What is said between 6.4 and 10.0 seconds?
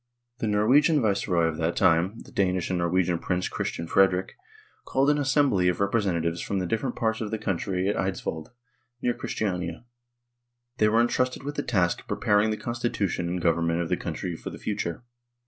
from the different parts of the country at Eidsvold, near Christiania;